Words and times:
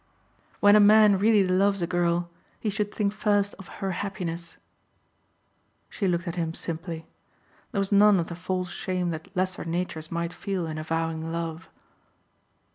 "When 0.61 0.75
a 0.75 0.79
man 0.79 1.19
really 1.19 1.45
loves 1.45 1.83
a 1.83 1.85
girl 1.85 2.31
he 2.59 2.71
should 2.71 2.91
think 2.91 3.13
first 3.13 3.53
of 3.59 3.67
her 3.67 3.91
happiness." 3.91 4.57
She 5.91 6.07
looked 6.07 6.27
at 6.27 6.33
him 6.37 6.55
simply. 6.55 7.05
There 7.71 7.77
was 7.77 7.91
none 7.91 8.19
of 8.19 8.25
the 8.25 8.35
false 8.35 8.71
shame 8.71 9.11
that 9.11 9.27
lesser 9.35 9.63
natures 9.63 10.11
might 10.11 10.33
feel 10.33 10.65
in 10.65 10.79
avowing 10.79 11.31
love. 11.31 11.69